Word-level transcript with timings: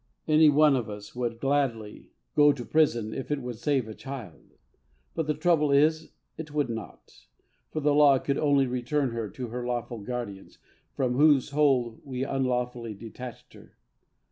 Any 0.27 0.49
one 0.49 0.75
of 0.75 0.89
us 0.89 1.15
would 1.15 1.39
gladly 1.39 2.09
go 2.35 2.53
to 2.53 2.65
prison 2.65 3.13
if 3.13 3.29
it 3.29 3.39
would 3.39 3.57
save 3.59 3.85
the 3.85 3.93
child; 3.93 4.55
but 5.13 5.27
the 5.27 5.35
trouble 5.35 5.71
is, 5.71 6.09
it 6.39 6.51
would 6.51 6.69
not: 6.69 7.27
for 7.69 7.81
the 7.81 7.93
law 7.93 8.17
could 8.17 8.39
only 8.39 8.65
return 8.65 9.11
her 9.11 9.29
to 9.29 9.49
her 9.49 9.63
lawful 9.63 9.99
guardians 9.99 10.57
from 10.95 11.13
whose 11.17 11.51
hold 11.51 12.01
we 12.03 12.23
unlawfully 12.23 12.95
detached 12.95 13.53
her. 13.53 13.77